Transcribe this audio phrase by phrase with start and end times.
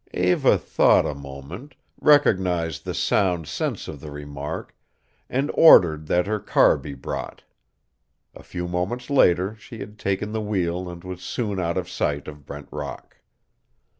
[0.15, 4.75] Eva thought a moment, recognized the sound sense of the remark,
[5.29, 7.43] and ordered that her car be brought.
[8.33, 12.27] A few moments later she had taken the wheel and was soon out of sight
[12.27, 13.17] of Brent Rock.